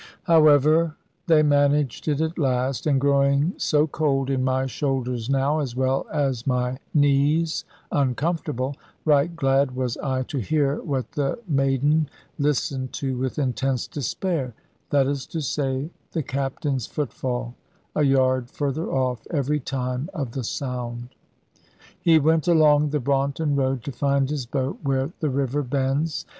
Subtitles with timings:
[0.23, 0.95] However,
[1.27, 6.07] they managed it at last; and growing so cold in my shoulders now, as well
[6.11, 8.75] as my knees uncomfortable,
[9.05, 12.09] right glad was I to hear what the maiden
[12.39, 14.55] listened to with intense despair;
[14.89, 17.53] that is to say, the captain's footfall,
[17.95, 21.09] a yard further off every time of the sound.
[22.07, 26.25] Ho went along the Braunton road, to find his boat where the river bends.